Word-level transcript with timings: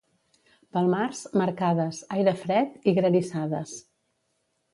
Pel 0.77 0.87
març, 0.93 1.19
marcades, 1.41 1.99
aire 2.17 2.33
fred 2.45 2.89
i 2.93 2.95
granissades. 3.01 3.77